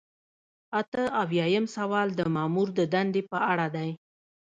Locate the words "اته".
0.79-1.01